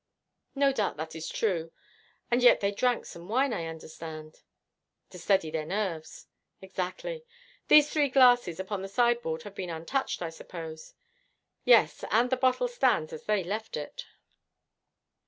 [0.55, 1.71] 'No doubt that is true,
[2.31, 4.41] and yet they drank some wine, I understand.'
[5.11, 6.25] To steady their nerves.'
[6.59, 7.23] 'Exactly.
[7.67, 10.95] These three glasses upon the sideboard have been untouched, I suppose?'
[11.65, 14.05] 'Yes, and the bottle stands as they left it.'